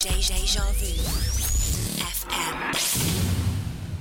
[0.00, 0.94] Deja Vu
[1.98, 2.70] FM.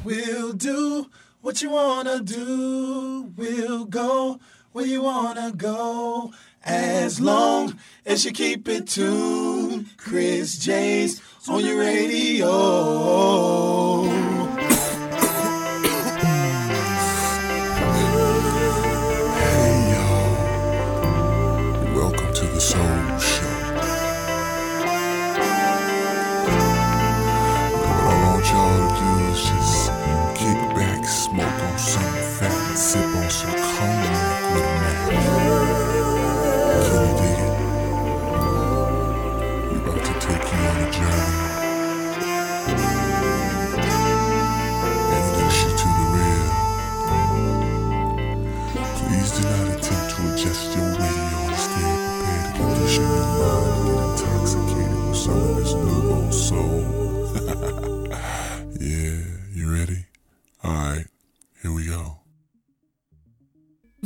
[0.03, 1.09] We'll do
[1.41, 3.33] what you wanna do.
[3.35, 4.39] We'll go
[4.73, 6.33] where you wanna go.
[6.63, 9.87] As long as you keep it tuned.
[9.97, 12.45] Chris Jay's on your radio.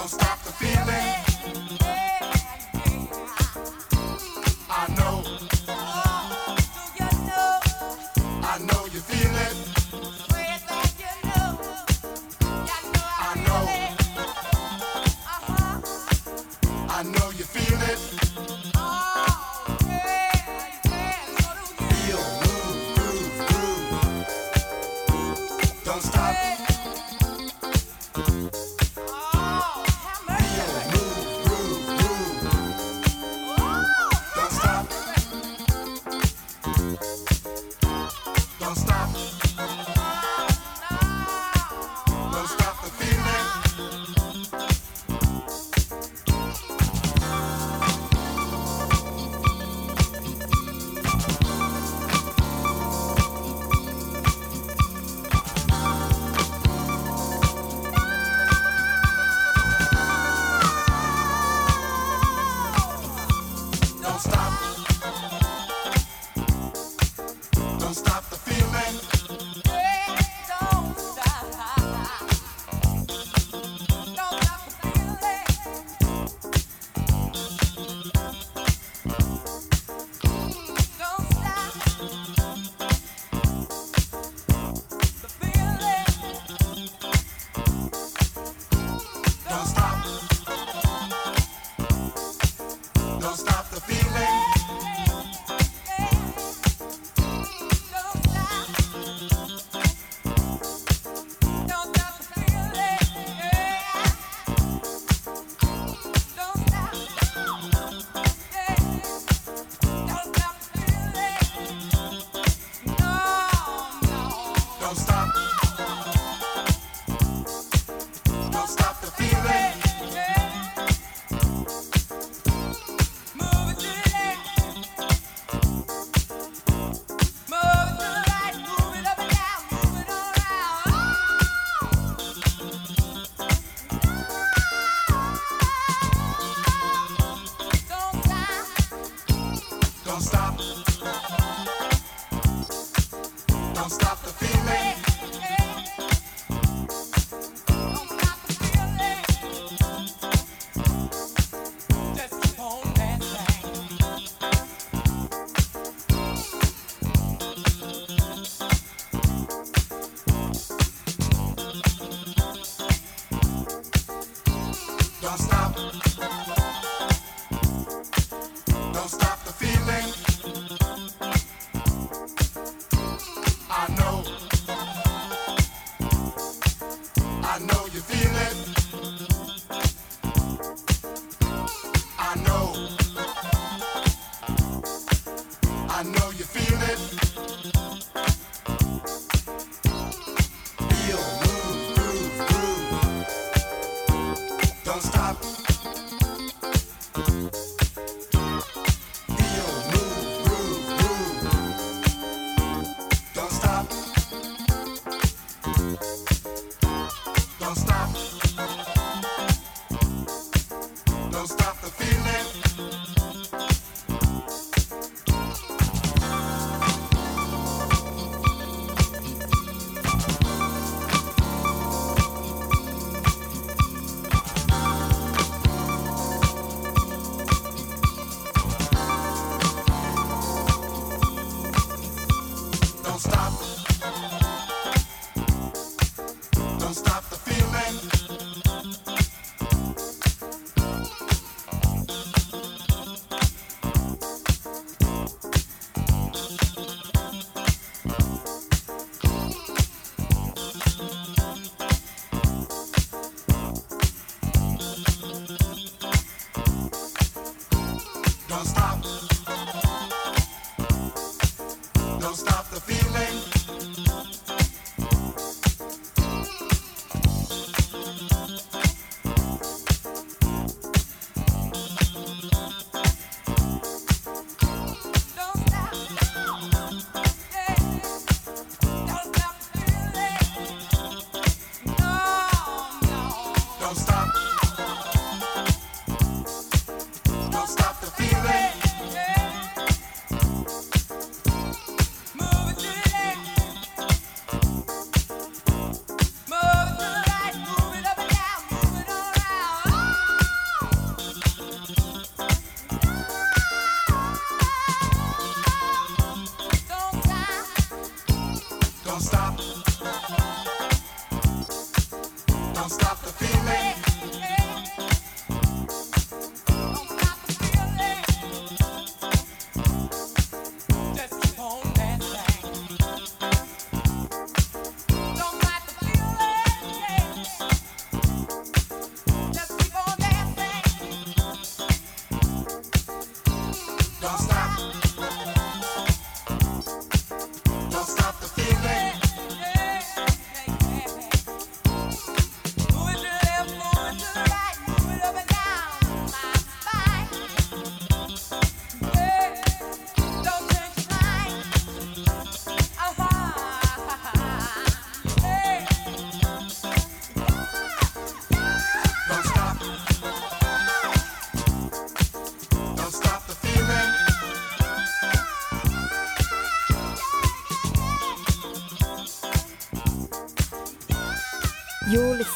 [0.00, 0.39] Don't stop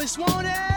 [0.00, 0.69] Always wanted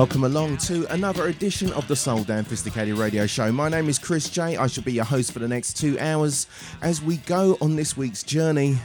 [0.00, 3.52] Welcome along to another edition of the Soul Damn 'Phisticated Radio Show.
[3.52, 4.56] My name is Chris Jay.
[4.56, 6.46] I shall be your host for the next two hours
[6.80, 8.78] as we go on this week's journey.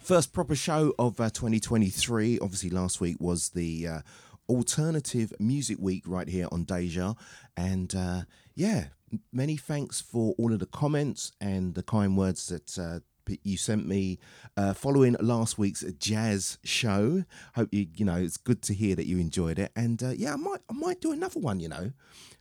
[0.00, 2.40] First proper show of uh, 2023.
[2.40, 4.00] Obviously, last week was the uh,
[4.48, 7.14] alternative music week right here on Deja.
[7.56, 8.22] And uh,
[8.56, 8.86] yeah,
[9.32, 12.98] many thanks for all of the comments and the kind words that uh,
[13.42, 14.18] you sent me
[14.56, 17.24] uh, following last week's jazz show.
[17.54, 19.72] Hope you, you know, it's good to hear that you enjoyed it.
[19.76, 21.60] And uh, yeah, I might, I might do another one.
[21.60, 21.92] You know,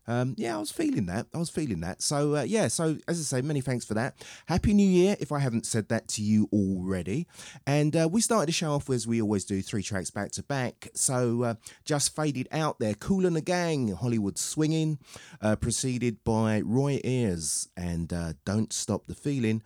[0.08, 1.28] um, yeah, I was feeling that.
[1.34, 2.02] I was feeling that.
[2.02, 4.16] So uh, yeah, so as I say, many thanks for that.
[4.48, 7.28] Happy New Year, if I haven't said that to you already.
[7.68, 10.44] And uh, we started the show off as we always do, three tracks back to
[10.44, 10.90] back.
[10.96, 11.54] So uh,
[11.86, 15.00] just faded out there, Kool and the Gang, Hollywood Swinging,
[15.42, 18.14] uh, preceded by Roy Ayers and
[18.46, 19.62] Don't Stop the Feeling.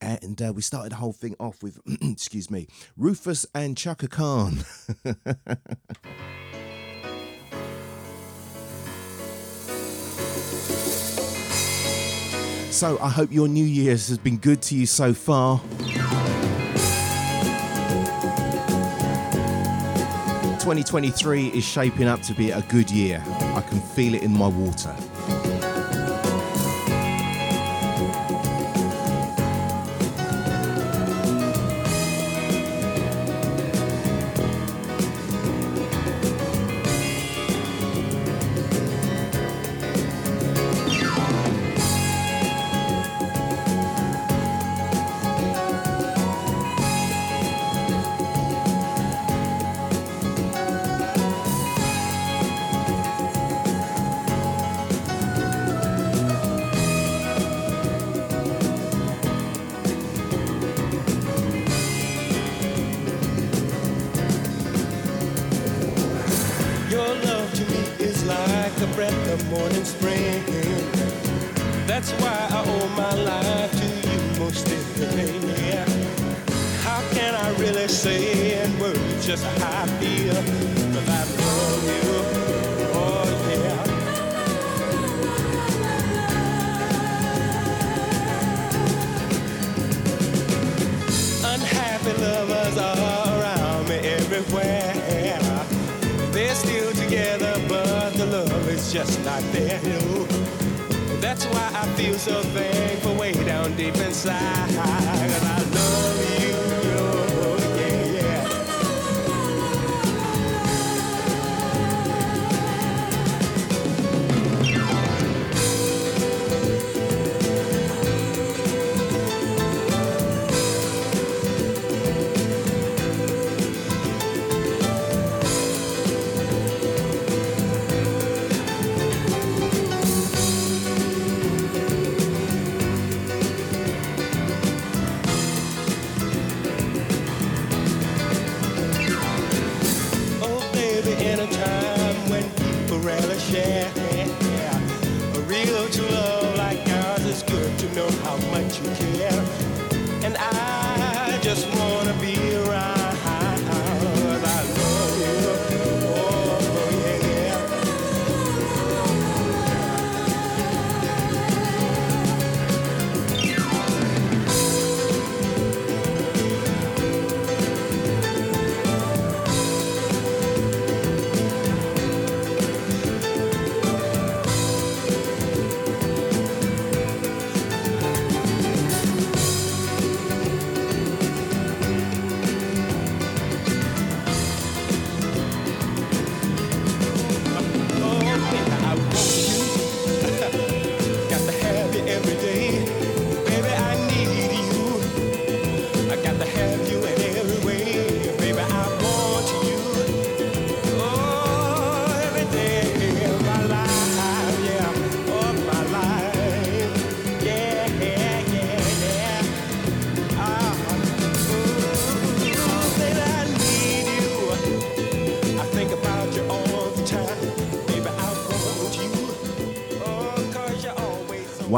[0.00, 4.64] And uh, we started the whole thing off with, excuse me, Rufus and Chaka Khan.
[12.70, 15.60] So I hope your New Year's has been good to you so far.
[20.60, 23.22] Twenty twenty three is shaping up to be a good year.
[23.26, 24.96] I can feel it in my water.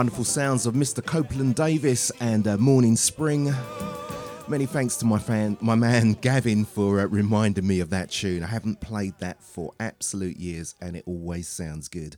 [0.02, 1.00] wonderful sounds of Mr.
[1.00, 3.54] Copeland Davis and uh, Morning Spring.
[4.48, 8.42] Many thanks to my fan, my man Gavin, for uh, reminding me of that tune.
[8.42, 12.16] I haven't played that for absolute years, and it always sounds good.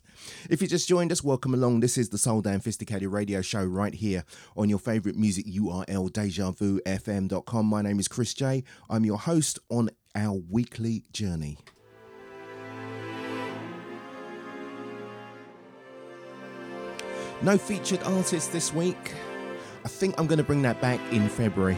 [0.48, 1.80] If you just joined us, welcome along.
[1.80, 4.24] This is the Soul Damn 'Phisticated Radio Show right here
[4.56, 7.66] on your favorite music URL, DejaVuFM.com.
[7.66, 8.64] My name is Chris Jay.
[8.88, 11.58] I'm your host on our weekly journey.
[17.44, 19.12] No featured artist this week.
[19.84, 21.76] I think I'm going to bring that back in February.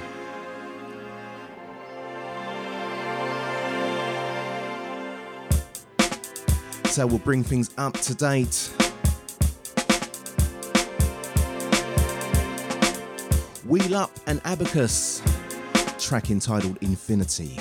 [6.85, 8.71] So we'll bring things up to date.
[13.67, 15.21] WheelUP and Abacus,
[15.99, 17.59] track entitled Infinity.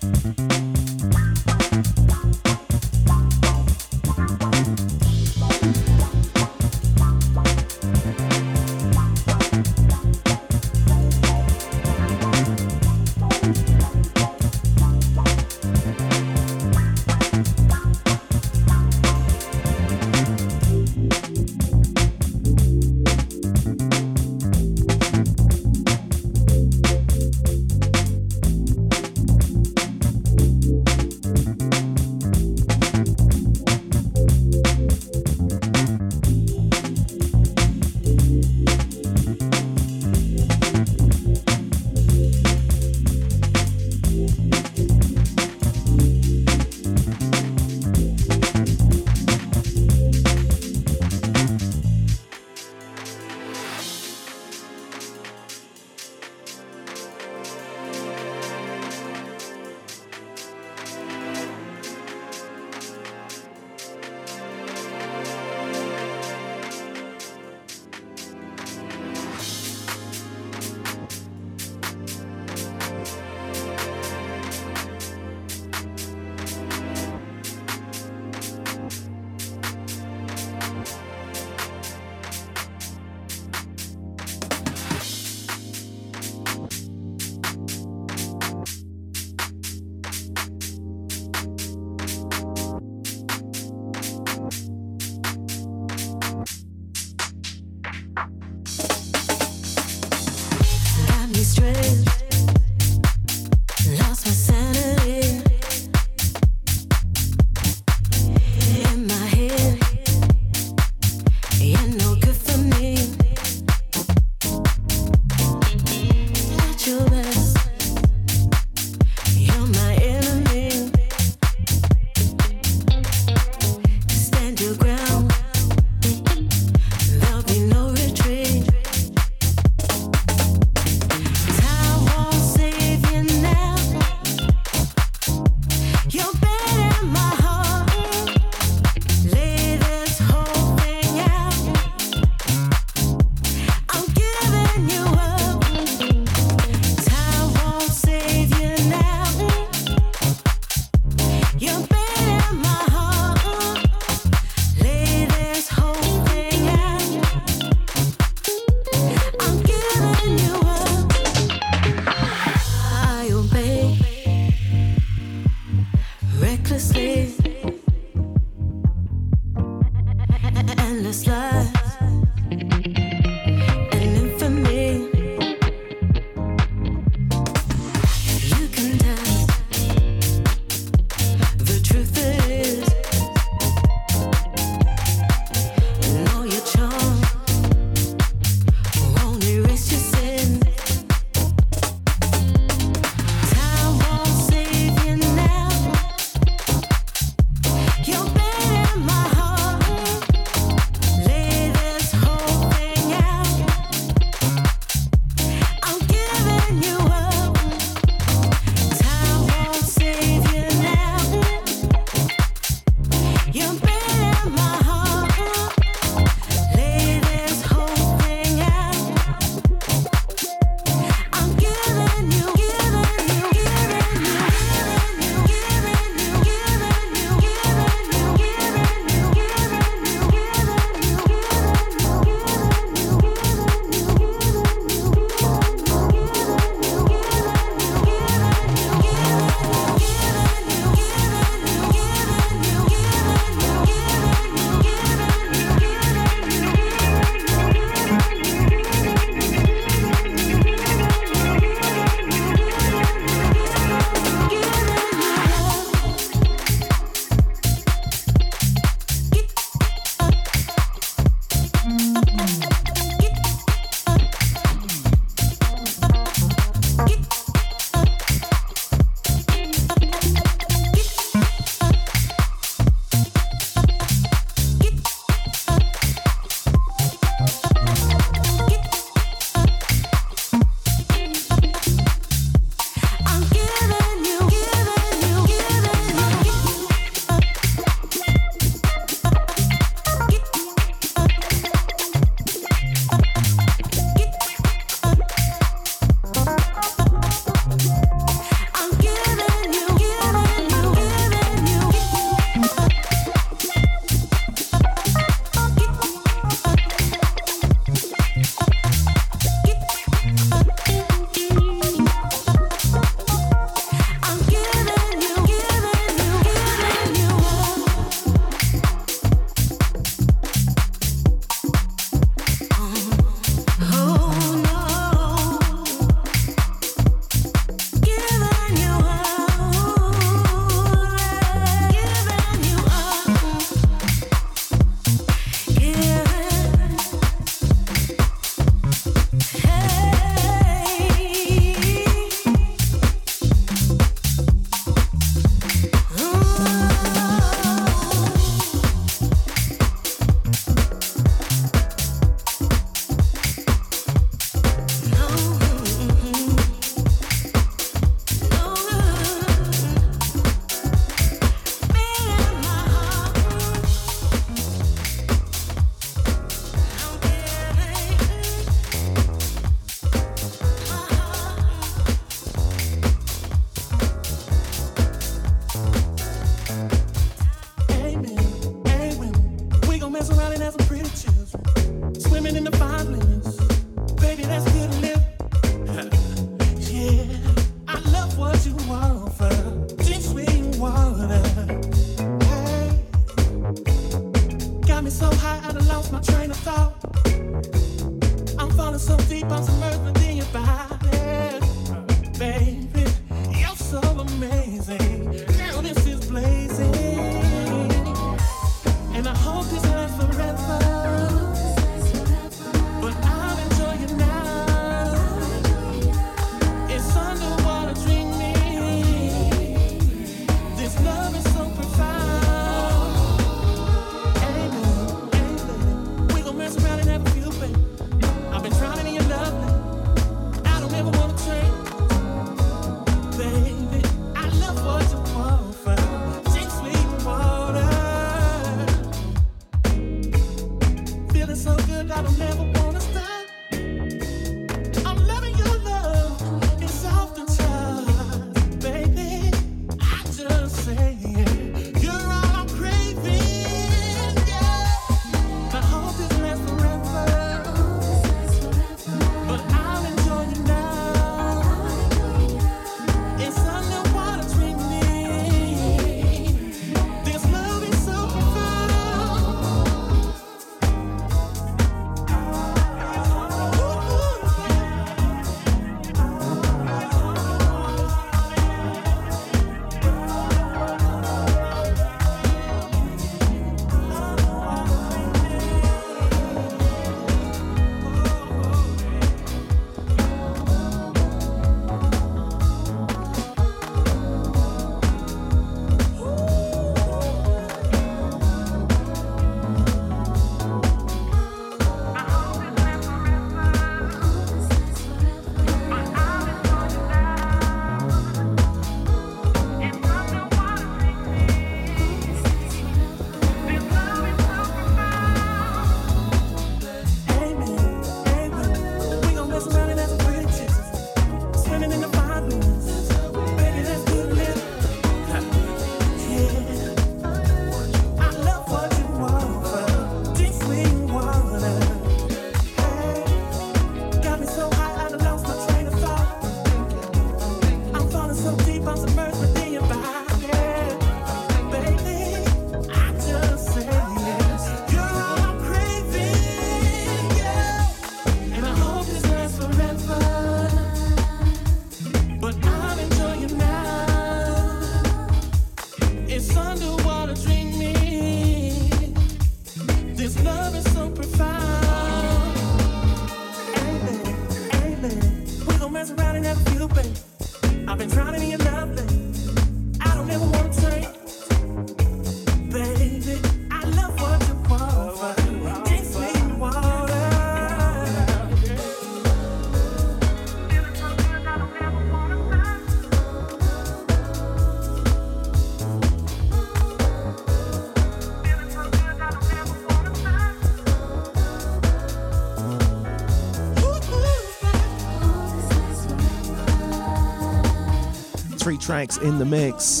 [598.90, 600.00] Tracks in the mix.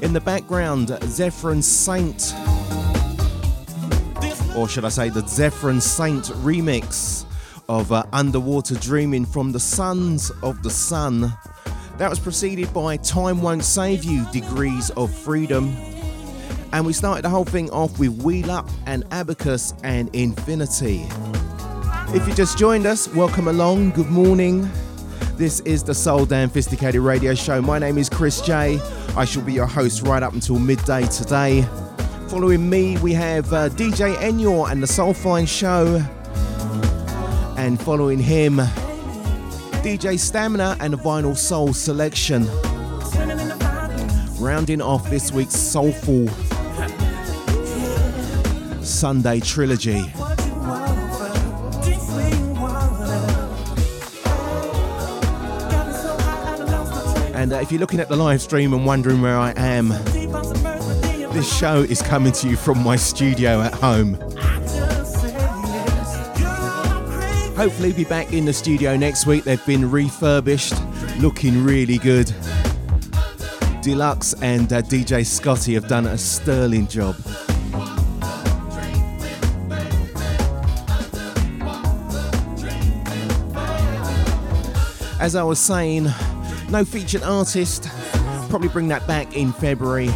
[0.00, 2.32] In the background, Zepherin Saint,
[4.56, 7.26] or should I say, the Zepherin Saint remix
[7.68, 11.36] of uh, Underwater Dreaming from the Sons of the Sun.
[11.98, 15.76] That was preceded by Time Won't Save You, Degrees of Freedom.
[16.72, 21.08] And we started the whole thing off with WheelUP and Abacus and Infinity.
[22.14, 24.70] If you just joined us, welcome along, good morning.
[25.36, 27.60] This is the Soul Damn Radio Show.
[27.60, 28.80] My name is Chris Jay.
[29.14, 31.60] I shall be your host right up until midday today.
[32.28, 36.02] Following me, we have uh, DJ Enyor and the Soulfine Show.
[37.58, 38.56] And following him,
[39.84, 42.46] DJ Stamina and the Vinyl Soul Selection.
[44.42, 46.28] Rounding off this week's Soulful
[48.82, 50.10] Sunday trilogy.
[57.46, 59.90] And uh, if you're looking at the live stream and wondering where I am,
[61.32, 64.14] this show is coming to you from my studio at home.
[67.54, 69.44] Hopefully, be back in the studio next week.
[69.44, 70.74] They've been refurbished,
[71.20, 72.34] looking really good.
[73.80, 77.14] Deluxe and uh, DJ Scotty have done a sterling job.
[85.20, 86.08] As I was saying,
[86.70, 87.88] no featured artist.
[88.48, 90.08] Probably bring that back in February.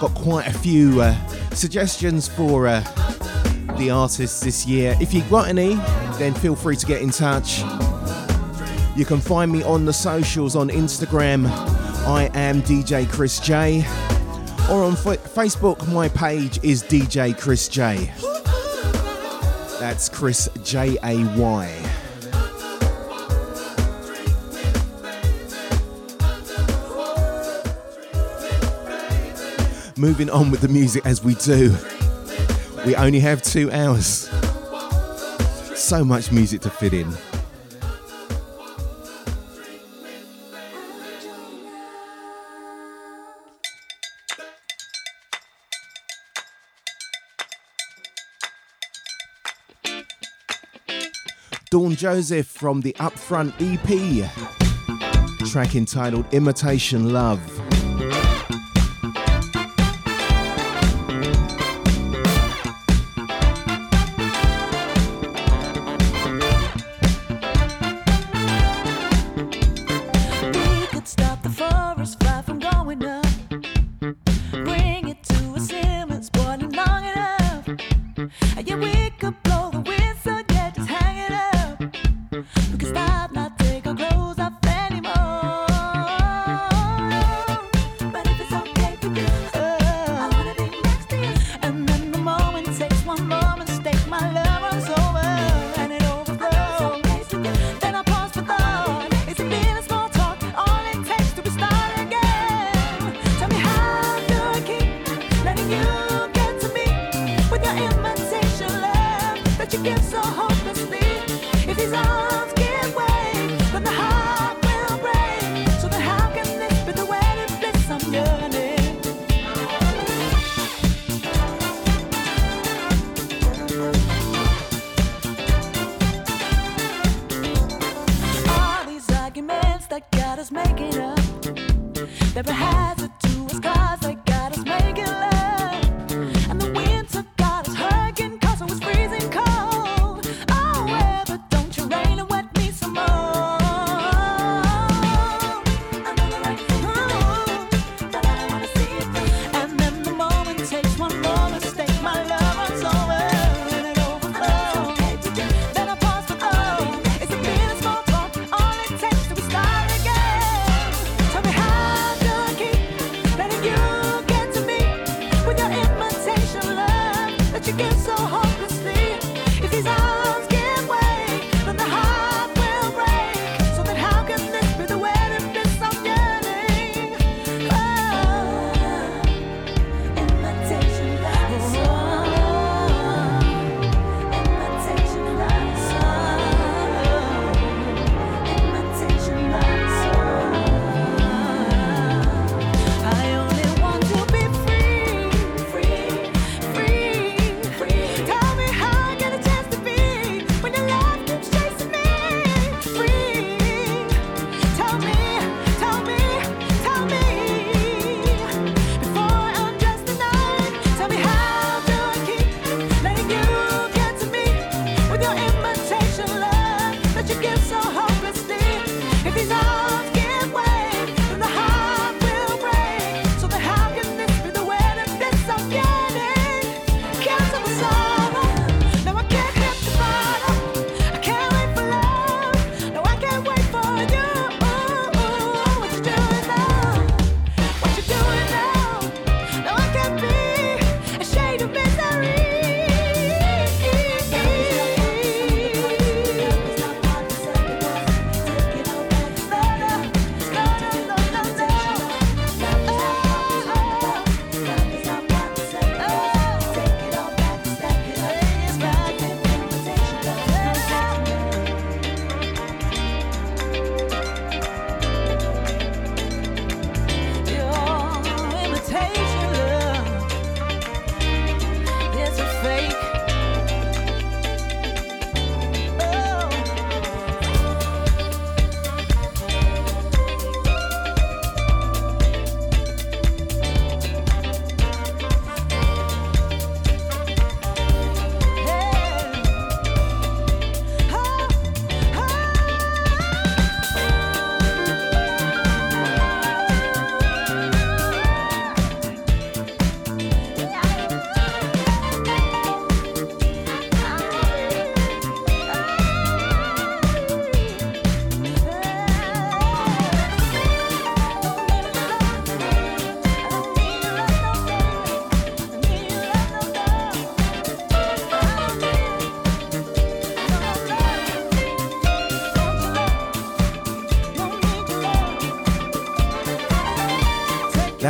[0.00, 1.14] Got quite a few uh,
[1.52, 2.80] suggestions for uh,
[3.78, 4.94] the artists this year.
[5.00, 5.74] If you've got any,
[6.18, 7.60] then feel free to get in touch.
[8.94, 11.46] You can find me on the socials on Instagram.
[12.06, 13.84] I am DJ Chris Jay.
[14.70, 18.10] Or on Fa- Facebook, my page is DJ Chris Jay.
[19.78, 21.85] That's Chris J A Y.
[29.98, 31.74] Moving on with the music as we do.
[32.84, 34.28] We only have two hours.
[35.74, 37.10] So much music to fit in.
[51.70, 54.30] Dawn Joseph from the Upfront EP.
[55.48, 57.65] Track entitled Imitation Love.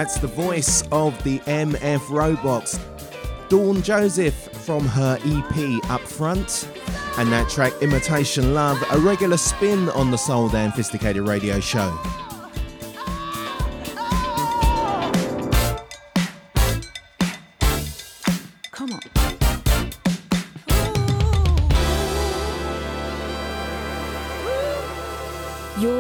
[0.07, 2.79] That's the voice of the MF Robots,
[3.49, 6.71] Dawn Joseph from her EP Up Front.
[7.19, 11.93] And that track, Imitation Love, a regular spin on the Soul Damn 'Phisticated Radio Show.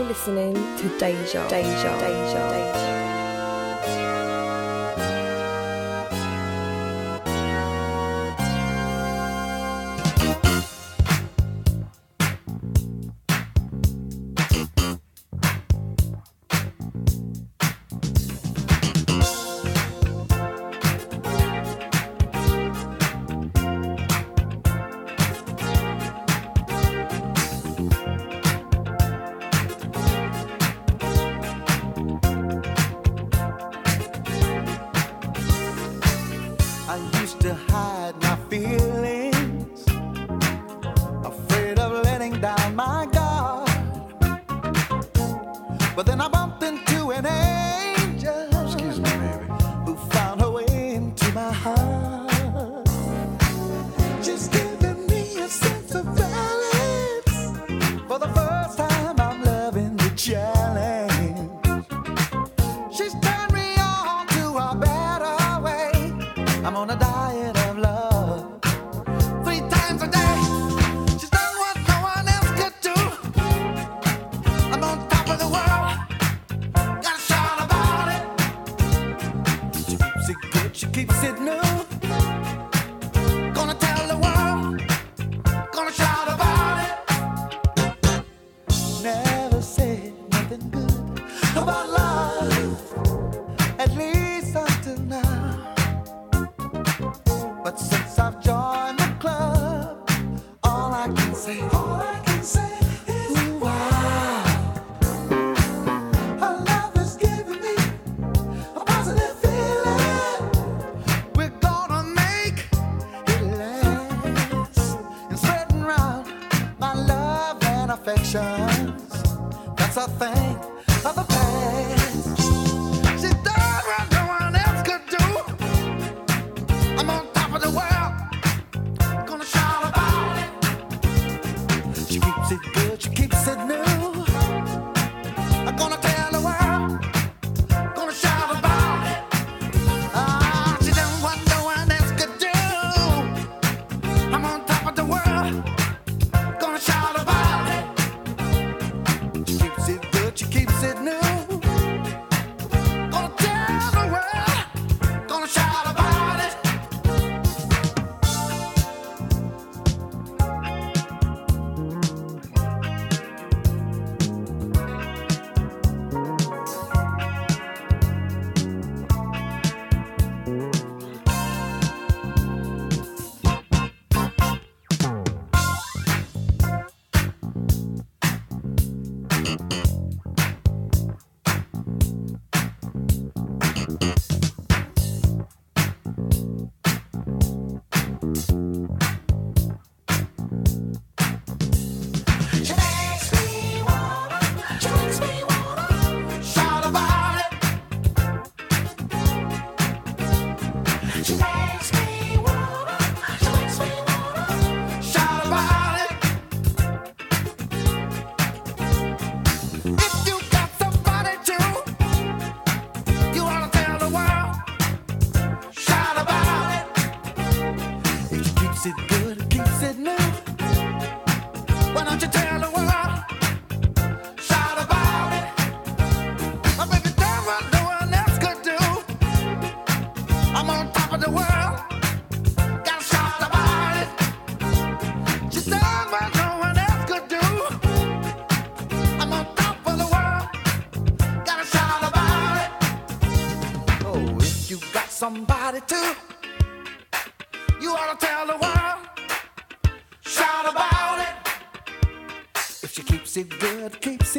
[0.09, 1.48] listening to Deja.
[1.48, 1.98] Deja.
[1.98, 2.48] Deja.
[2.50, 2.95] Deja.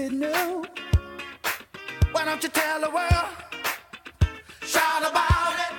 [0.07, 0.65] it new.
[2.11, 3.29] Why don't you tell the world?
[4.61, 5.73] Shout about it.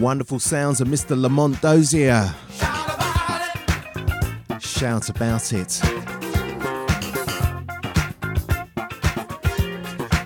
[0.00, 1.16] wonderful sounds of Mr.
[1.16, 2.34] Lamont Dozier.
[4.82, 5.68] Shout about it.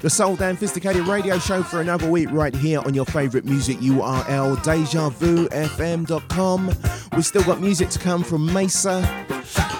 [0.00, 3.76] The Soul Damn 'Phisticated Radio Show for another week right here on your favourite music
[3.80, 6.72] URL, DejaVuFM.com.
[7.12, 9.04] We've still got music to come from Maysa,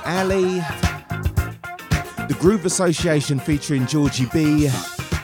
[0.04, 0.62] Ali,
[2.28, 4.68] the Groove Association featuring Georgie B,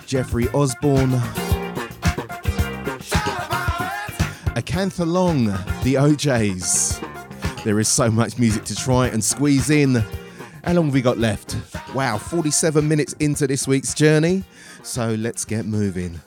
[0.06, 1.20] Jeffrey Osborne,
[4.56, 6.81] Acantha Lang, the O'Jays.
[7.64, 9.94] There is so much music to try and squeeze in.
[10.64, 11.56] How long have we got left?
[11.94, 14.42] Wow, 47 minutes into this week's journey.
[14.82, 16.20] So let's get moving.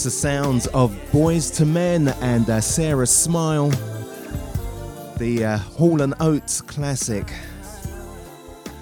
[0.00, 3.68] That's the sounds of Boyz II Men and uh, Sara Smile,
[5.18, 7.30] the uh, Hall and Oates classic.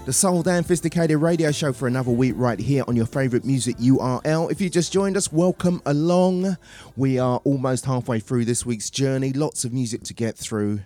[0.07, 3.79] The Soul Damn 'Phisticated radio show for another week right here on your favourite music
[3.79, 4.53] URL.
[4.53, 6.57] If you just joined us, welcome along.
[6.95, 10.83] We are almost halfway through this week's journey, lots of music to get through.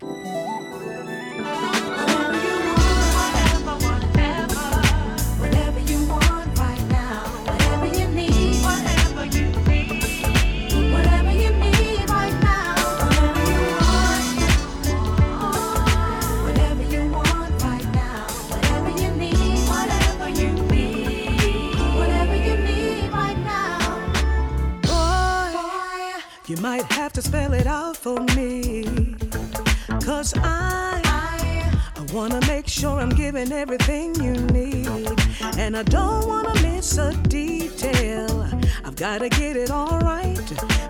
[35.82, 38.48] I don't wanna miss a detail.
[38.84, 40.38] I've gotta get it all right.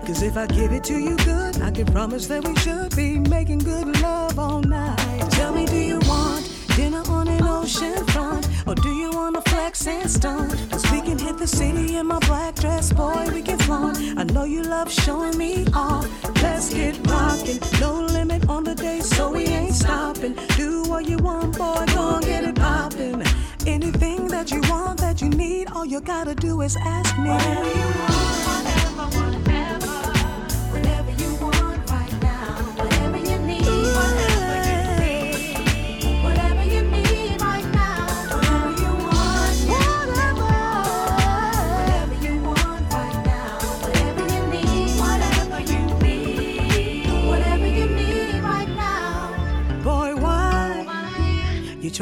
[0.05, 3.17] Cause if I give it to you good, I can promise that we should be
[3.17, 5.31] making good love all night.
[5.31, 8.47] Tell me, do you want dinner on an ocean front?
[8.67, 10.51] Or do you wanna flex and stunt?
[10.69, 13.97] Cause we can hit the city in my black dress, boy, we can flaunt.
[14.15, 16.07] I know you love showing me off.
[16.43, 17.59] Let's get rockin'.
[17.81, 20.35] No limit on the day, so we ain't stopping.
[20.55, 23.23] Do what you want, boy, go and get it poppin'.
[23.65, 28.22] Anything that you want, that you need, all you gotta do is ask me.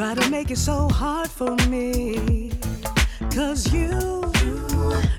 [0.02, 2.50] Try to make it so hard for me?
[3.32, 3.86] Cause you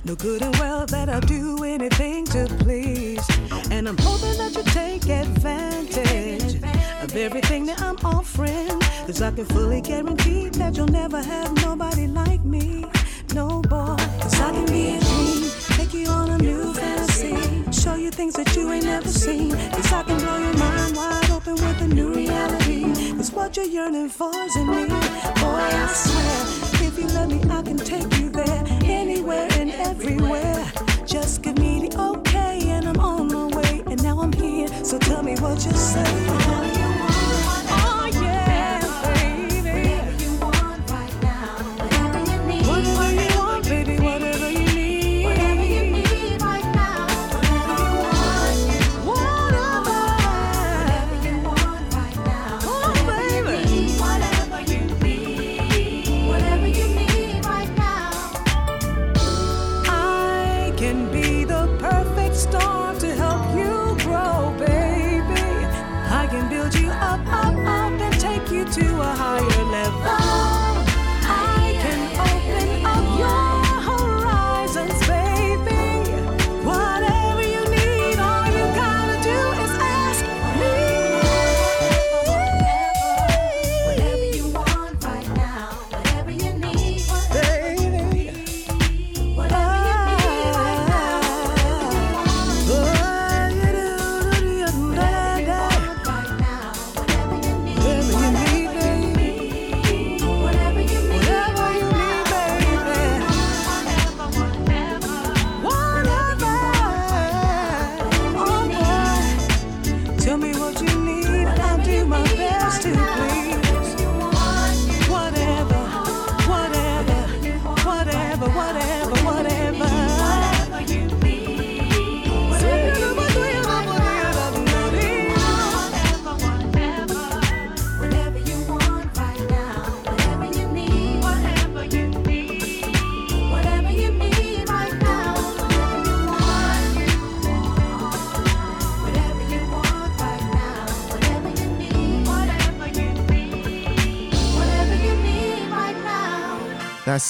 [0.04, 3.26] know good and well that I'll do anything to please.
[3.72, 6.56] And I'm hoping that you take advantage
[7.02, 8.78] of everything that I'm offering.
[9.08, 12.86] Cause I can fully guarantee that you'll never have nobody like me.
[13.34, 15.50] No boy, cause I can be a dream.
[15.78, 17.72] Take you on a new fantasy.
[17.72, 19.52] Show you things that you ain't never seen.
[19.52, 22.84] Cause I can blow your mind wide with a new reality.
[23.16, 24.86] Cause what you're yearning for is in me.
[24.86, 28.64] Boy, I swear, if you let me, I can take you there.
[28.84, 30.66] Anywhere and everywhere.
[31.06, 33.84] Just give me the okay, and I'm on my way.
[33.88, 36.83] And now I'm here, so tell me what you say.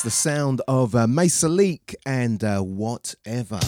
[0.04, 3.62] The sound of uh, Maysa Leak and uh, whatever.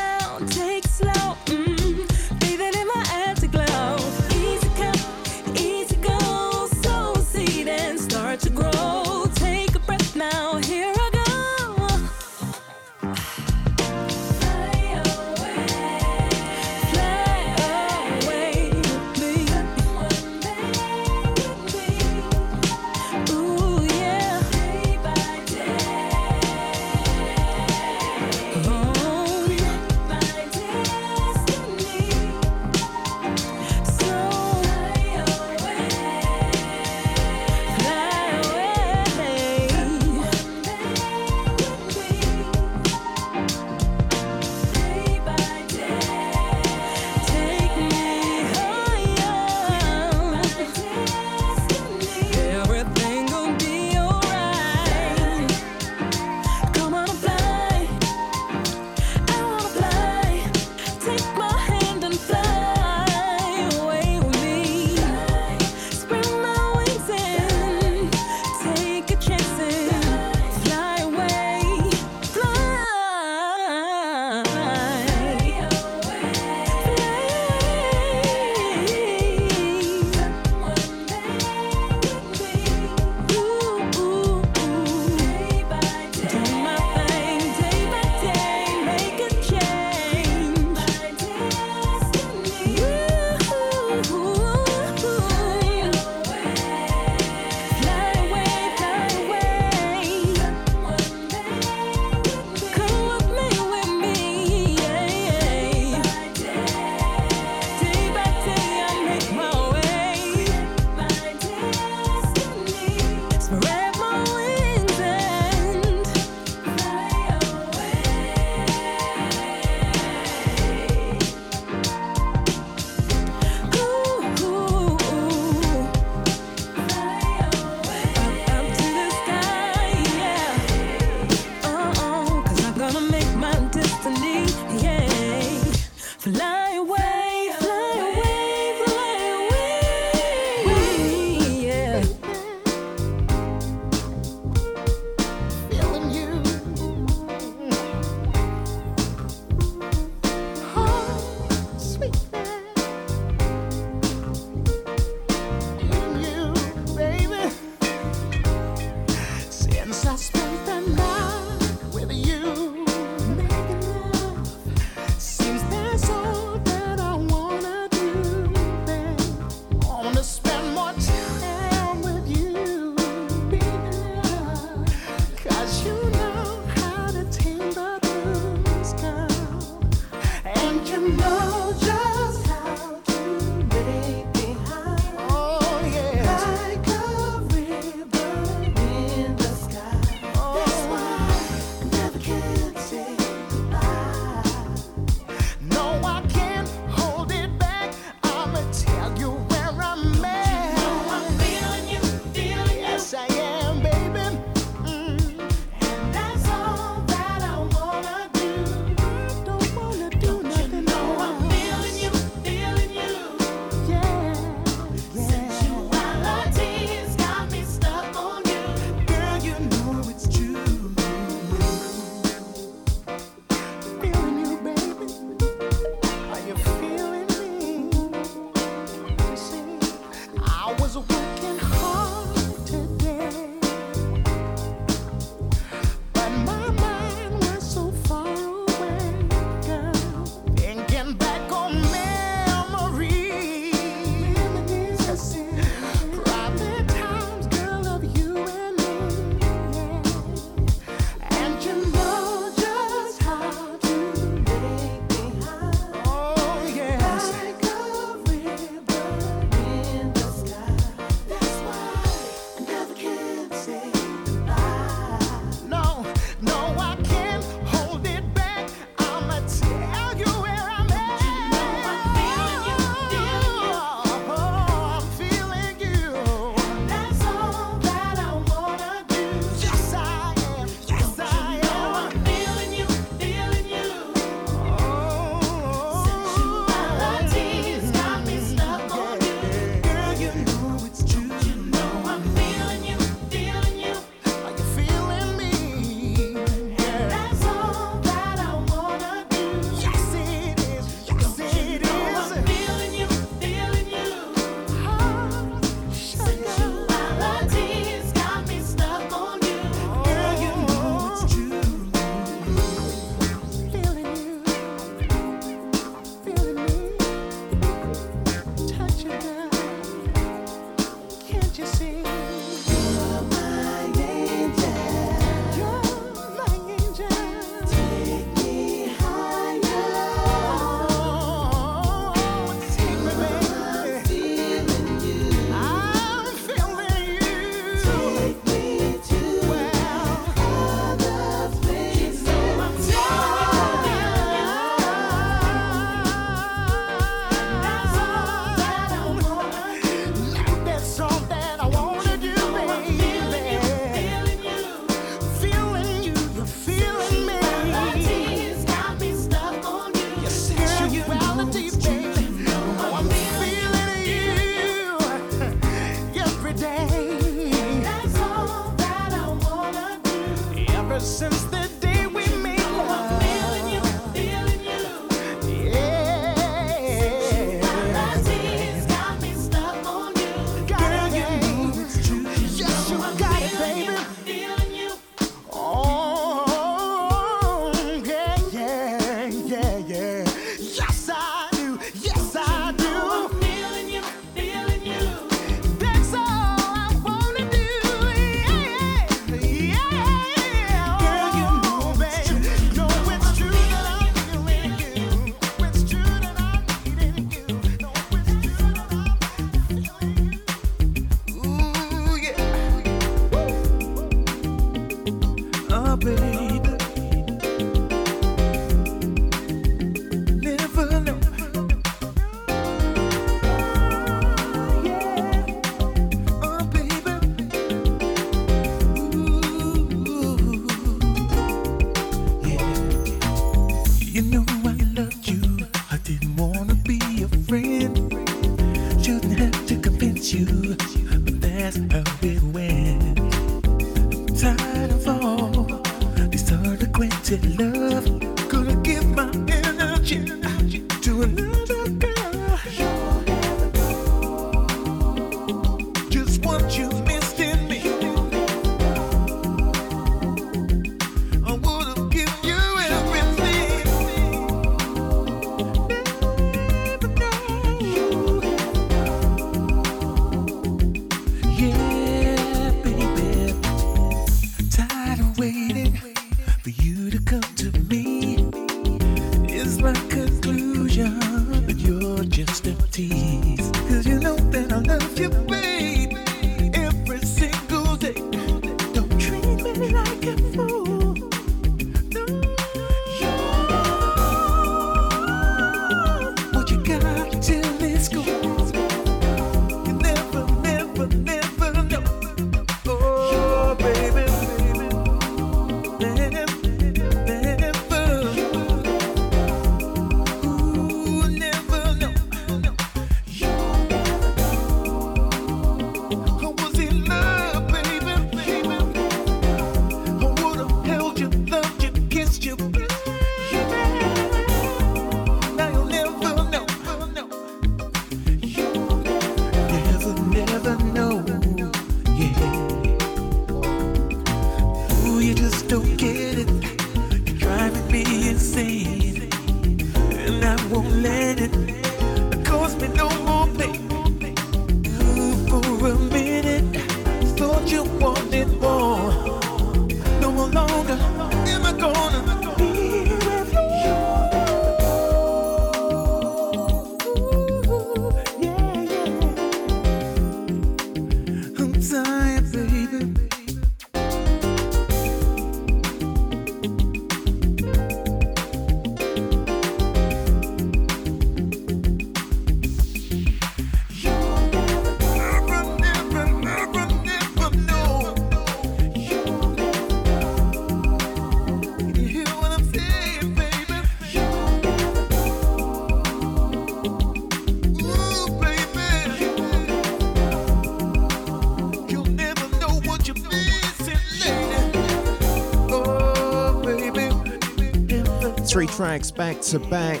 [598.72, 600.00] tracks back to back.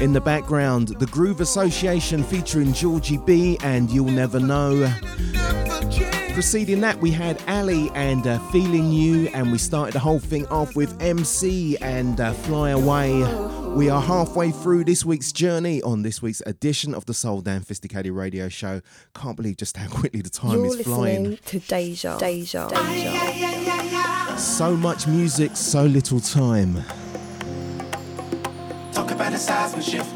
[0.00, 4.86] In the background, The Groove Association featuring Georgie B and You'll Never Know.
[6.32, 10.46] Preceding that, we had Ali and uh, Feeling You, and we started the whole thing
[10.48, 13.24] off with Em-Cee and uh, Fly Away.
[13.74, 17.62] We are halfway through this week's journey on this week's edition of the Soul Damn
[17.62, 18.80] 'Phisticated Radio Show.
[19.14, 21.38] Can't believe just how quickly the time You're is flying.
[21.46, 22.18] To Deja.
[22.18, 22.68] Deja.
[22.68, 23.55] Deja.
[24.36, 26.84] So much music, so little time.
[28.92, 30.15] Talk about a seismic shift.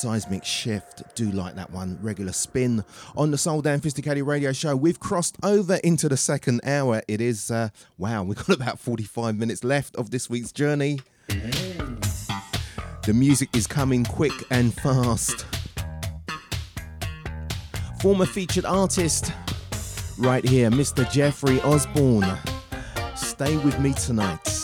[0.00, 1.02] Seismic Shift.
[1.14, 1.98] Do like that one.
[2.00, 4.74] Regular spin on the Soul Damn 'Phisticated Radio Show.
[4.74, 7.02] We've crossed over into the second hour.
[7.06, 7.68] It is, uh,
[7.98, 11.00] wow, we've got about 45 minutes left of this week's journey.
[11.28, 15.44] The music is coming quick and fast.
[18.00, 19.32] Former featured artist,
[20.18, 21.08] right here, Mr.
[21.10, 22.38] Jeffrey Osborne.
[23.14, 24.59] Stay with me tonight.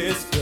[0.00, 0.39] this.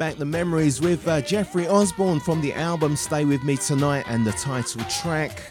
[0.00, 4.26] Back the memories with uh, Jeffrey Osborne from the album Stay With Me Tonight and
[4.26, 5.42] the title track.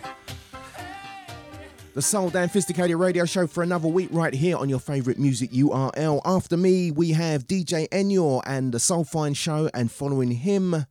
[1.94, 5.52] The Soul Damn 'Phisticated radio show for another week right here on your favourite music
[5.52, 6.20] URL.
[6.26, 10.88] After me, we have DJ Enyor and the Soul Fine show, and following him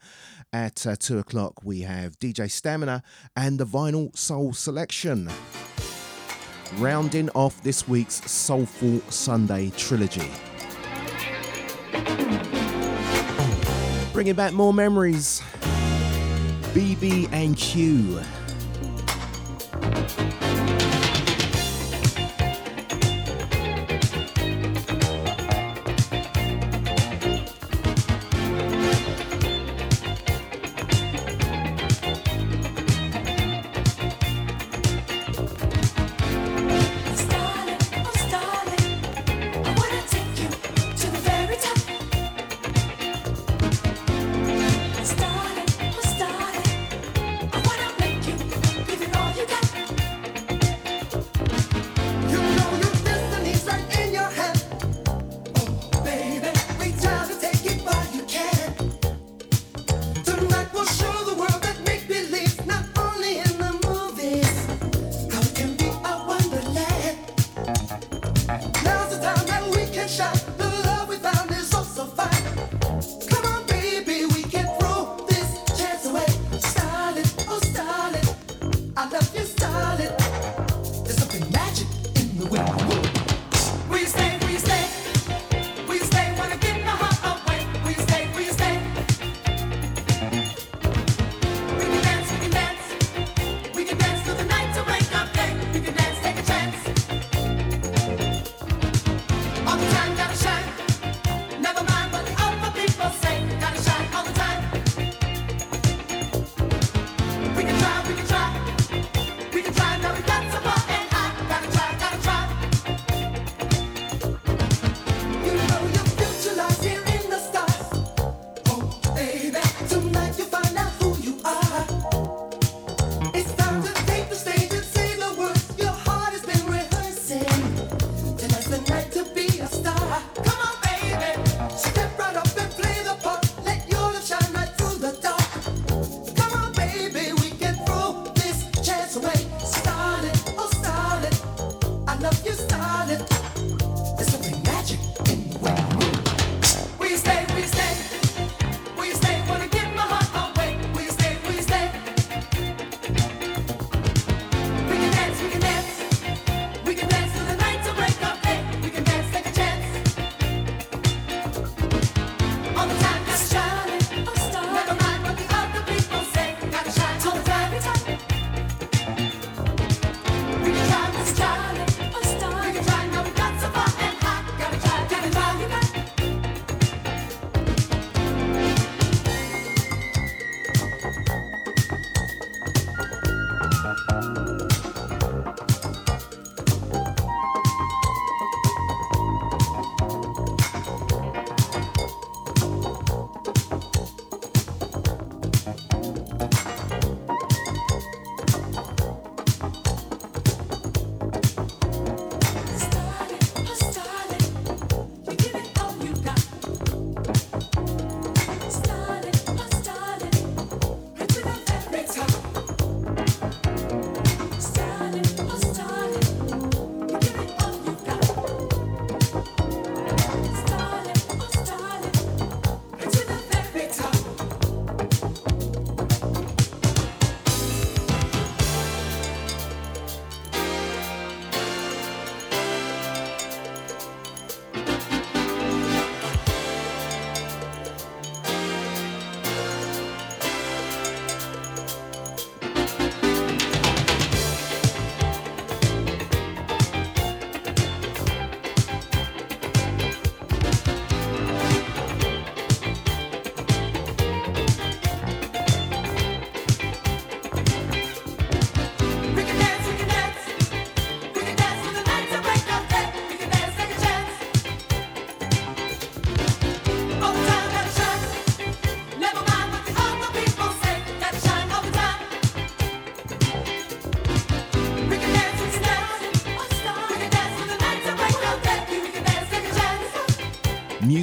[0.53, 3.03] at uh, 2 o'clock, we have DJ Stamina
[3.35, 5.29] and the Vinyl Soul Selection.
[6.77, 10.31] Rounding off this week's Soulful Sunday trilogy.
[14.19, 15.40] Bringing back more memories.
[16.74, 18.19] BB and Q.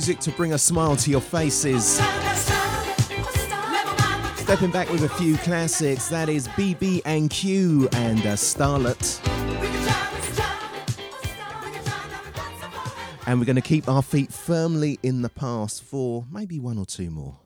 [0.08, 1.96] music to bring a smile to your faces.
[4.38, 9.20] Stepping back with a few classics, that is BB and Q and a Starlette.
[13.26, 16.86] And we're going to keep our feet firmly in the past for maybe one or
[16.86, 17.40] two more.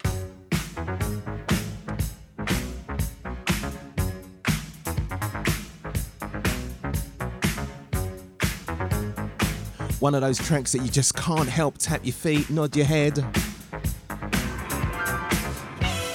[9.99, 13.15] One of those tracks that you just can't help tap your feet, nod your head,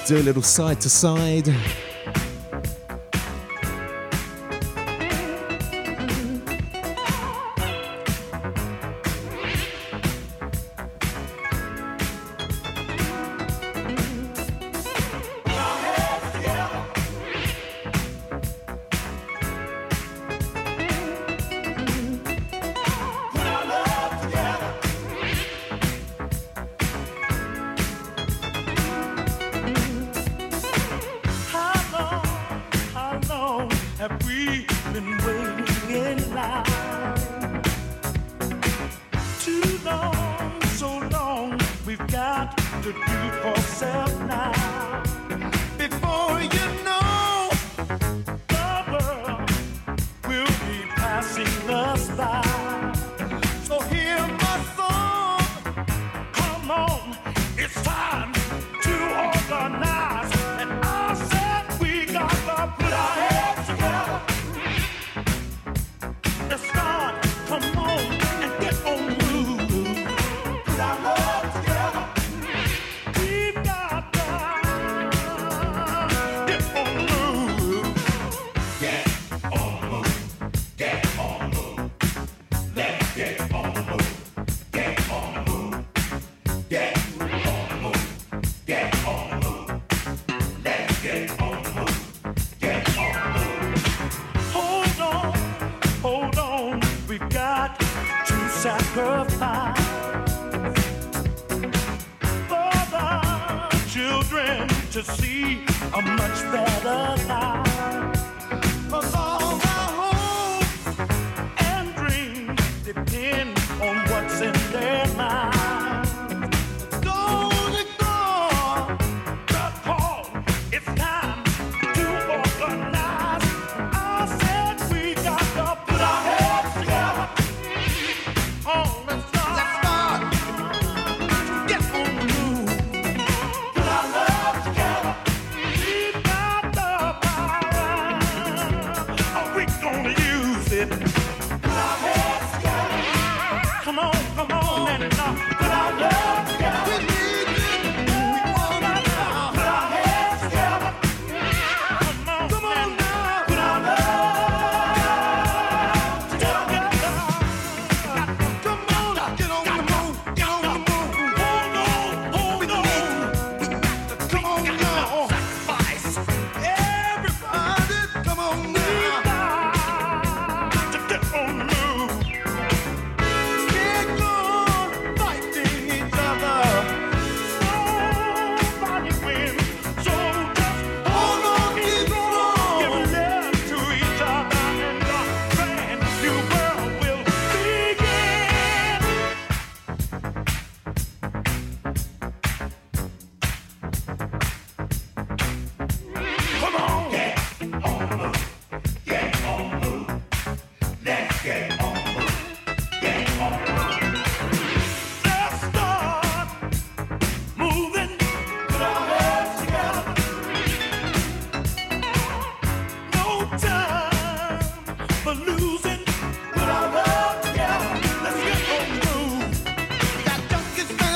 [0.07, 1.47] do a little side to side.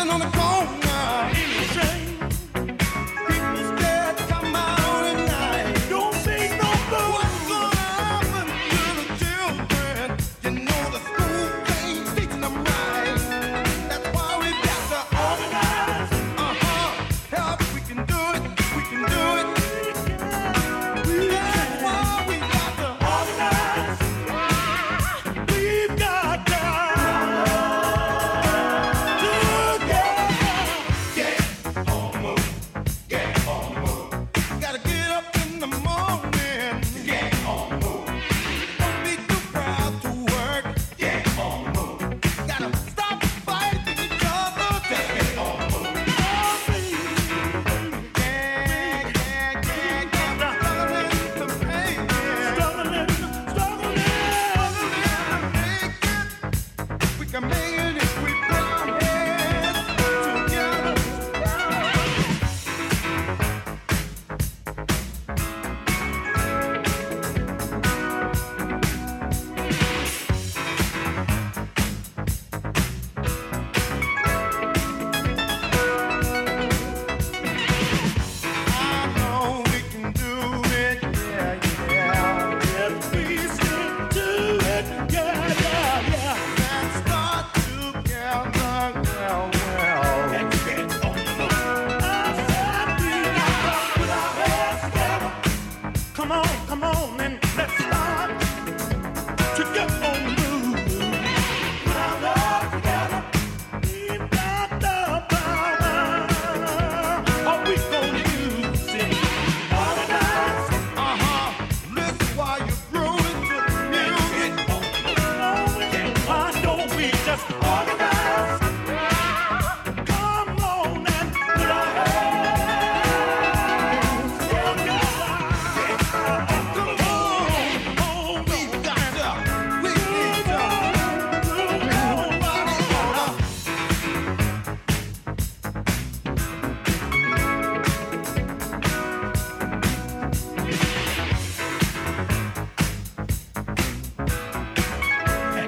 [0.09, 0.48] on the corner.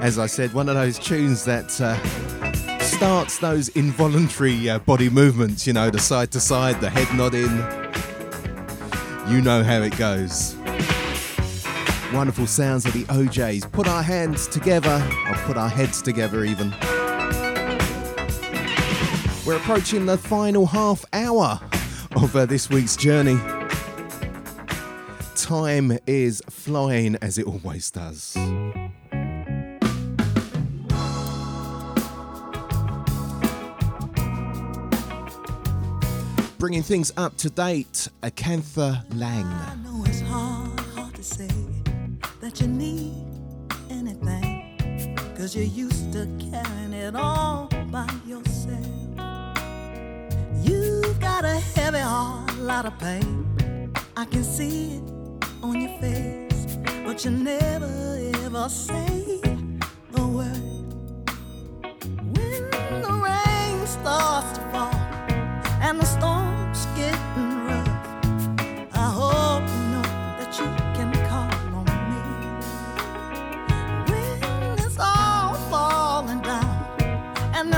[0.01, 1.95] as I said, one of those tunes that uh,
[2.79, 7.51] starts those involuntary uh, body movements, you know, the side to side, the head nodding.
[9.31, 10.55] You know how it goes.
[12.11, 13.63] Wonderful sounds of the O'Jays.
[13.67, 16.71] Put our hands together, or put our heads together, even.
[19.45, 21.59] We're approaching the final half hour
[22.15, 23.37] of uh, this week's journey.
[25.35, 28.35] Time is flying as it always does.
[36.81, 39.80] bringing things up to date, Acantha Lang.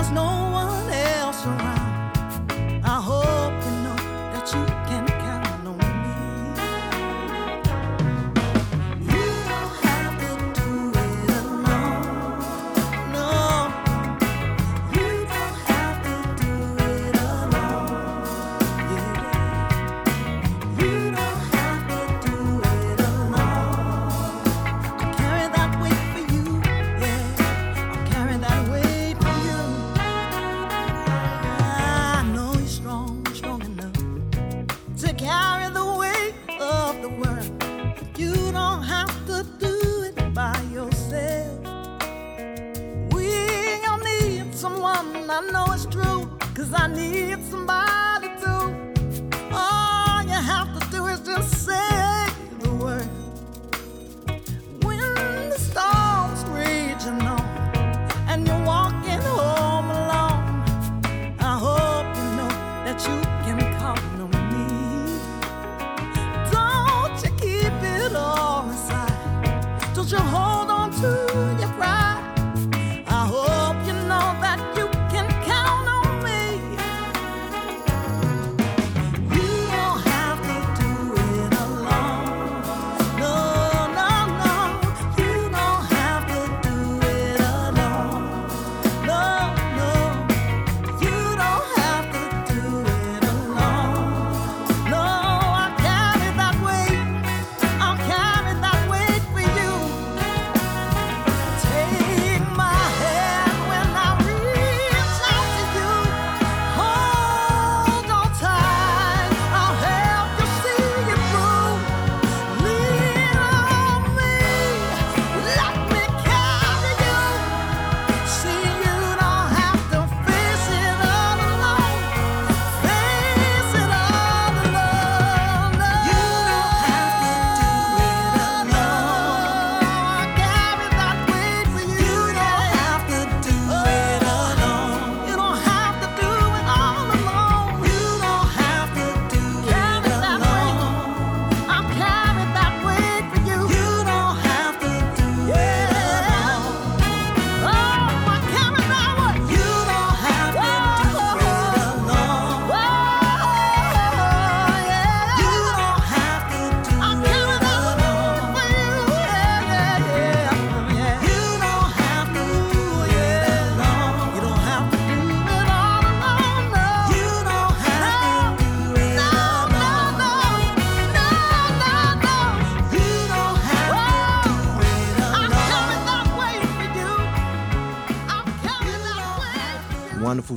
[0.03, 0.72] There's no one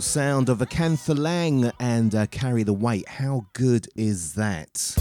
[0.00, 0.66] sound of a
[1.14, 3.08] Lang and uh, Carry the Weight.
[3.08, 4.94] How good is that?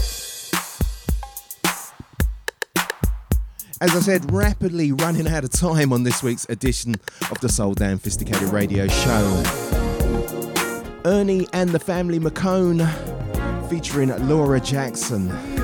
[3.80, 6.96] As I said, rapidly running out of time on this week's edition
[7.30, 9.42] of the Soul Damn 'Phisticated Radio Show.
[11.04, 12.88] Ernie and the Family McKone
[13.68, 15.55] featuring Laura Jackson.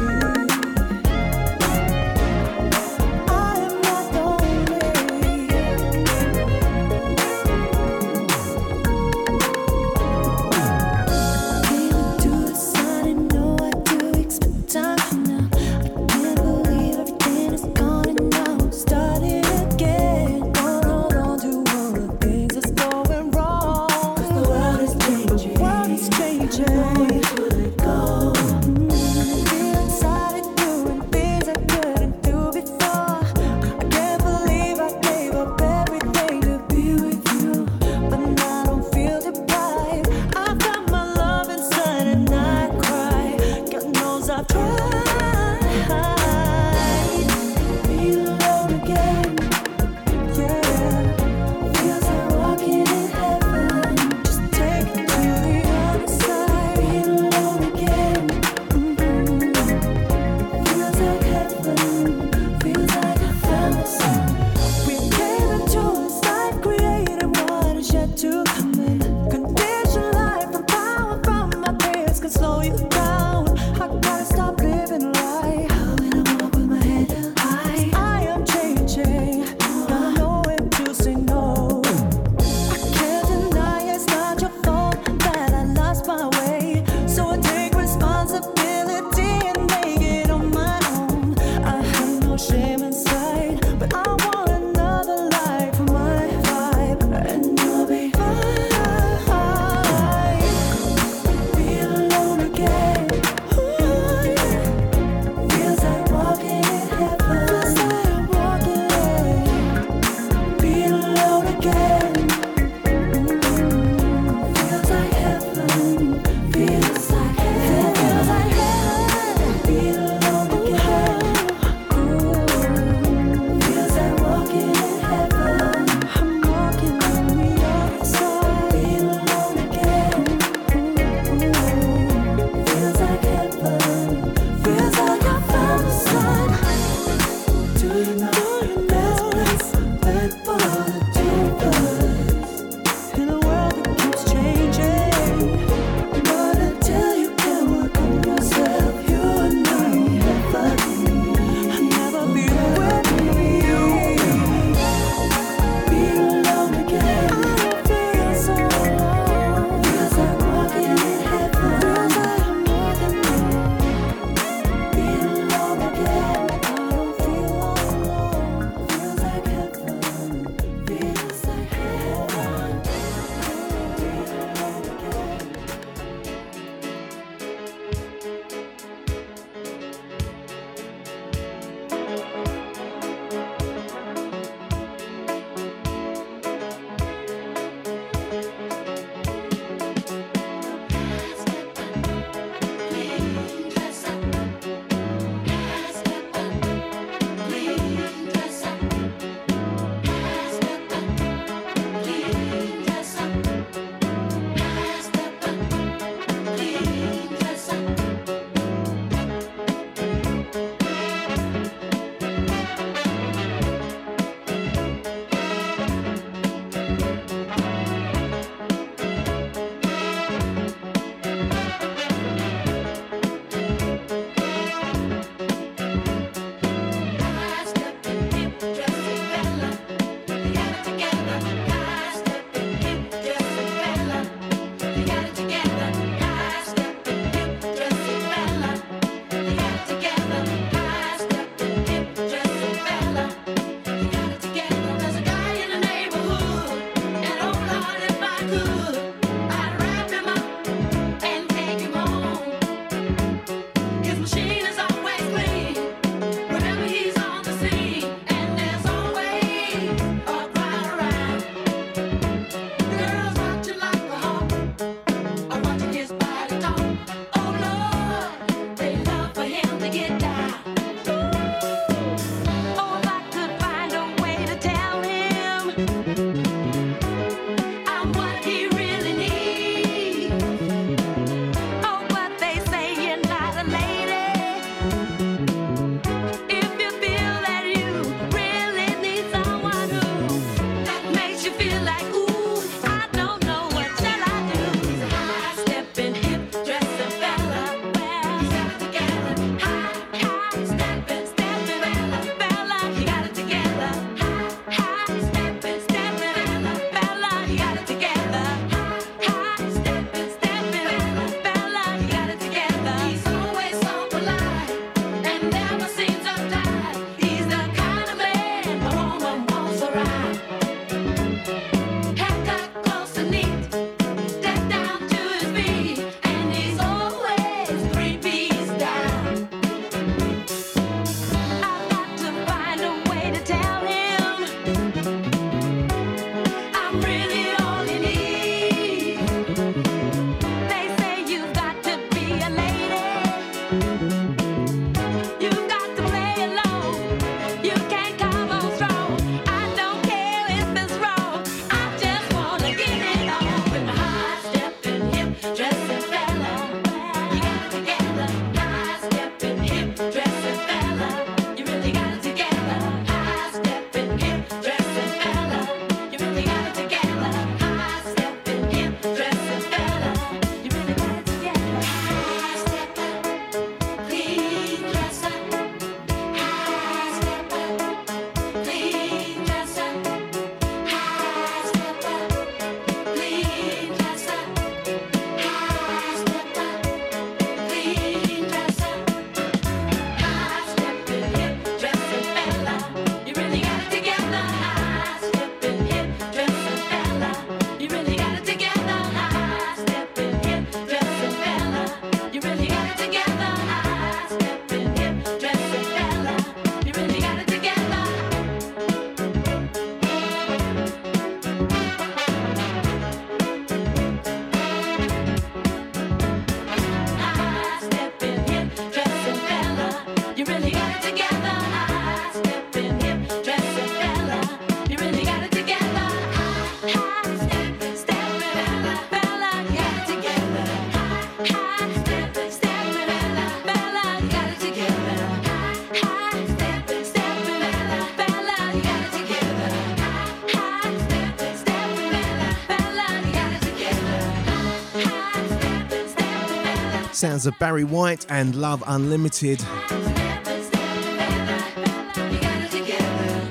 [447.23, 449.61] sounds of Barry White and Love Unlimited.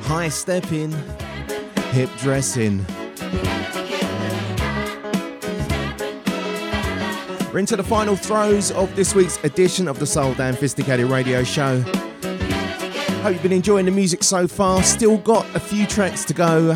[0.01, 0.91] High stepping,
[1.91, 2.85] hip dressing.
[7.53, 11.45] We're into the final throes of this week's edition of the Soul Damn 'Phisticated Radio
[11.45, 11.79] Show.
[13.21, 14.83] Hope you've been enjoying the music so far.
[14.83, 16.75] Still got a few tracks to go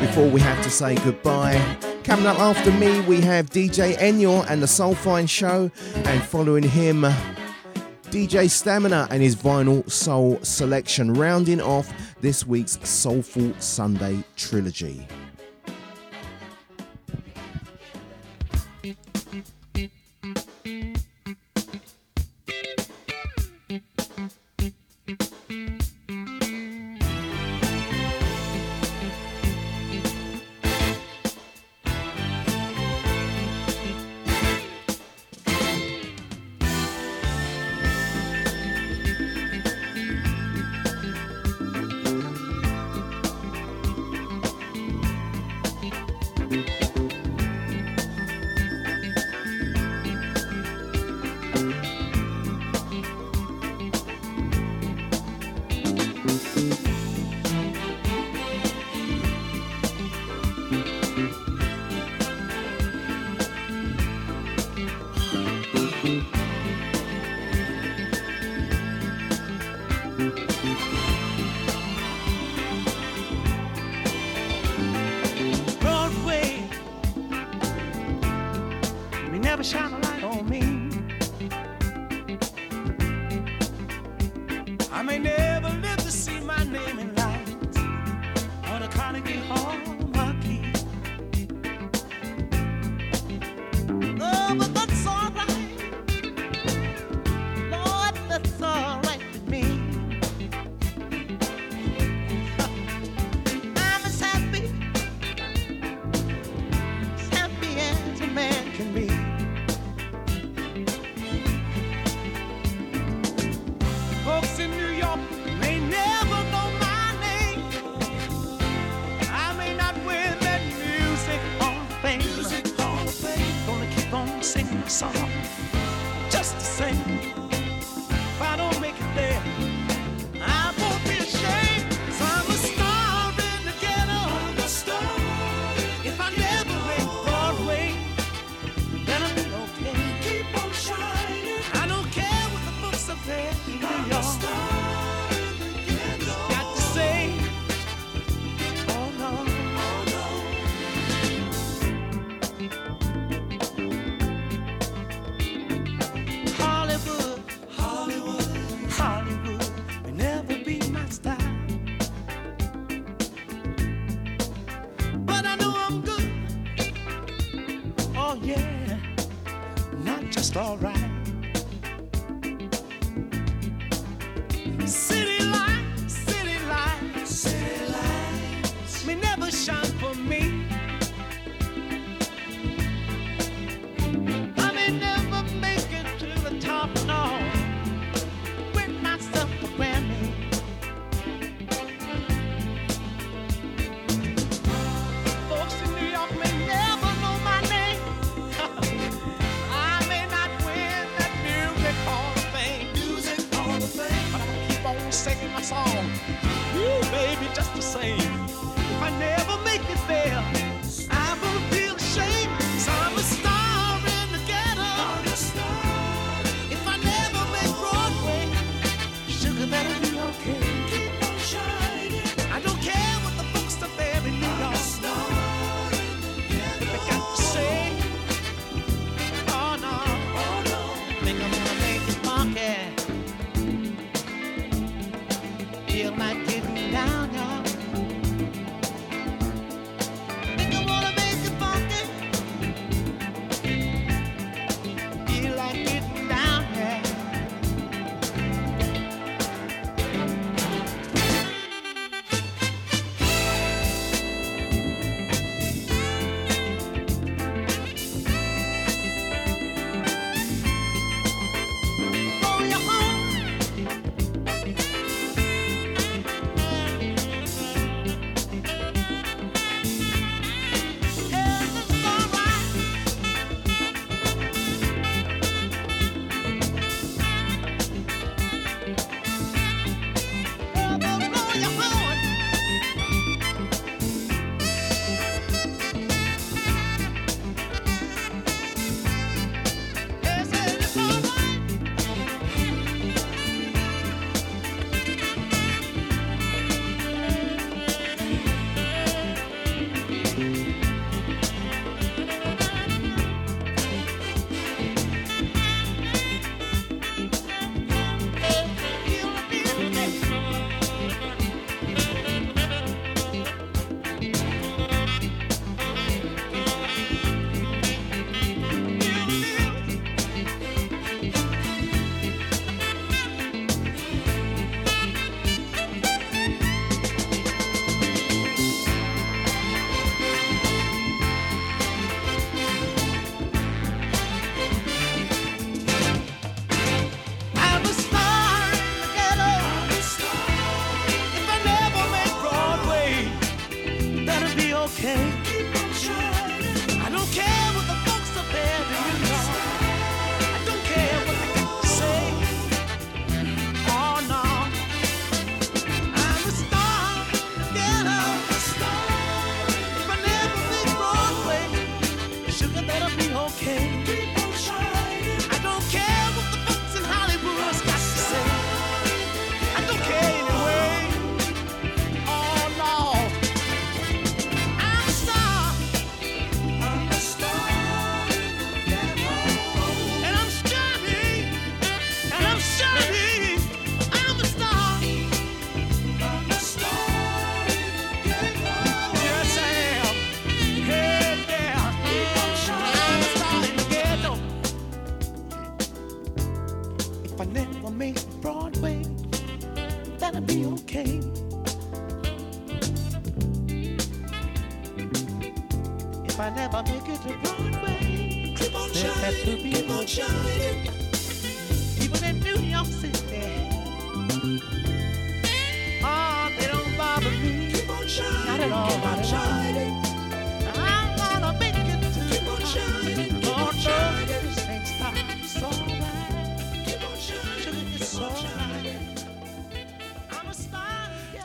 [0.00, 1.83] before we have to say goodbye.
[2.04, 7.00] Coming up after me, we have DJ Enyo and the Soulfine Show, and following him,
[8.10, 11.90] DJ Stamina and his vinyl soul selection, rounding off
[12.20, 15.08] this week's Soulful Sunday trilogy.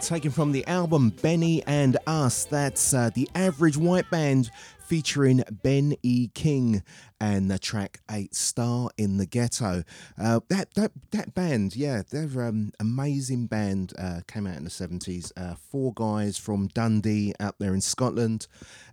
[0.10, 4.50] Taken from the album Benny and Us, that's uh, the Average White Band
[4.80, 6.30] featuring Ben E.
[6.34, 6.82] King
[7.22, 9.84] and the track A Star in the Ghetto.
[10.20, 13.94] Uh, that that that band, yeah, they're um, amazing band.
[14.00, 15.32] Uh, came out in the seventies.
[15.38, 18.48] Uh, four guys from Dundee out there in Scotland,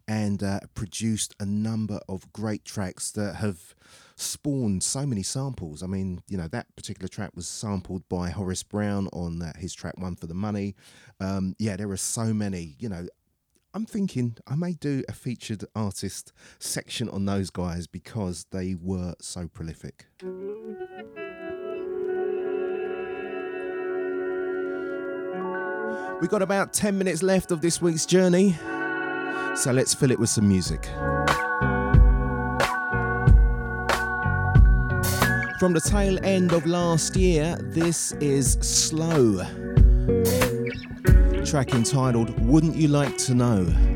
[0.07, 3.75] and uh, produced a number of great tracks that have
[4.17, 5.83] spawned so many samples.
[5.83, 9.75] I mean, you know, that particular track was sampled by Horace Brown on uh, his
[9.75, 10.75] track One for the Money.
[11.21, 13.07] Um, yeah, there are so many, you know.
[13.75, 19.15] I'm thinking I may do a featured artist section on those guys because they were
[19.21, 20.07] so prolific.
[26.23, 28.57] We've got about 10 minutes left of this week's journey,
[29.55, 30.89] so let's fill it with some music.
[35.59, 39.39] From the tail end of last year, this is Slowe.
[41.47, 43.96] Track entitled Wouldn't You Like to Know?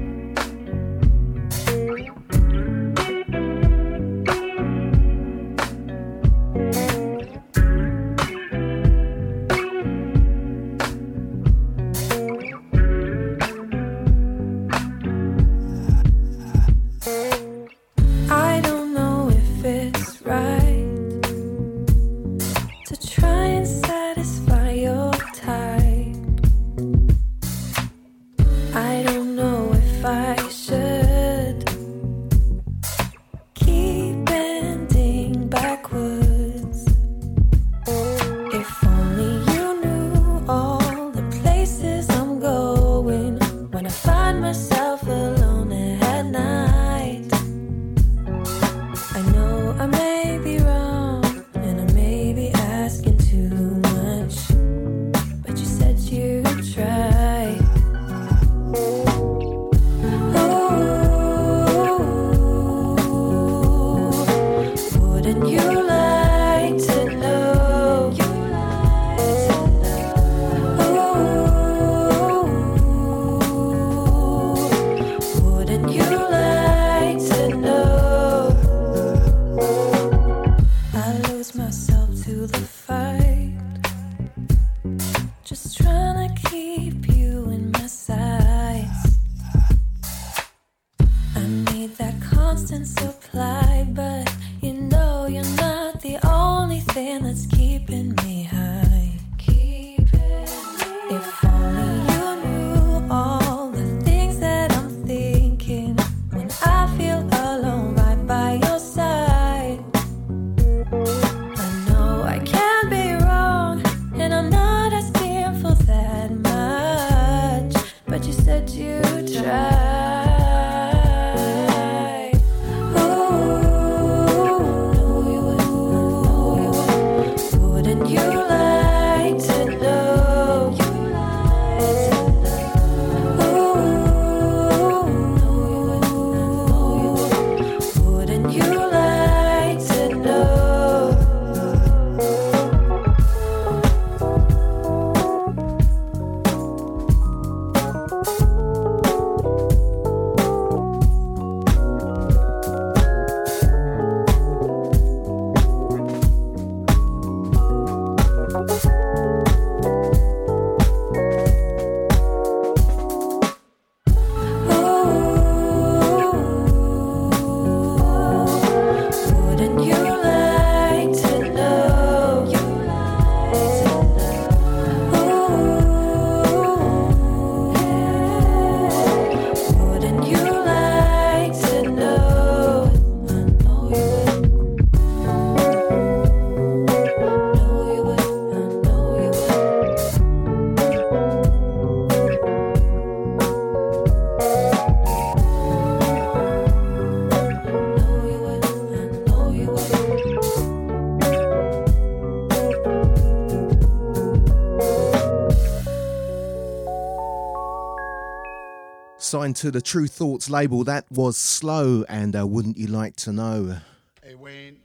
[209.54, 210.84] To the Tru Thoughts label.
[210.84, 213.78] That was Slowe and uh, Wouldn't You Like to Know?
[214.22, 214.78] Hey, Wayne,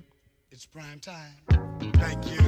[0.49, 1.35] it's prime time.
[1.93, 2.39] Thank you.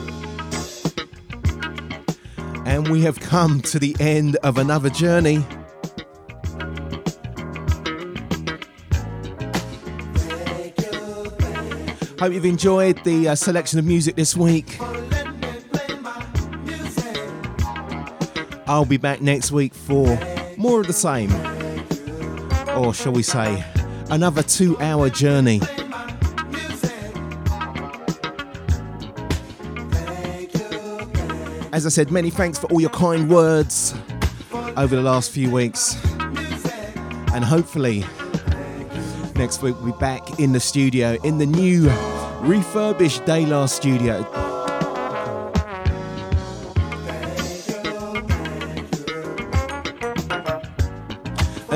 [2.65, 5.45] And we have come to the end of another journey.
[12.19, 14.77] Hope you've enjoyed the uh, selection of music this week.
[18.67, 20.05] I'll be back next week for
[20.57, 21.56] more of the same.
[22.77, 23.65] Or shall we say,
[24.11, 25.61] another two hour journey.
[31.73, 33.95] As I said, many thanks for all your kind words
[34.77, 35.95] over the last few weeks.
[37.33, 38.05] And hopefully,
[39.35, 41.89] next week we'll be back in the studio in the new
[42.41, 44.46] refurbished Daylar studio.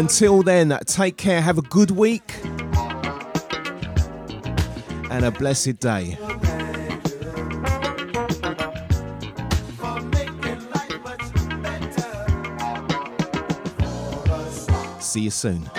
[0.02, 2.34] Until then, take care, have a good week,
[5.12, 6.18] and a blessed day.
[15.00, 15.70] See you soon.